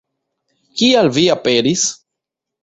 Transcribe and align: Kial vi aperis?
Kial 0.79 1.11
vi 1.19 1.27
aperis? 1.35 1.85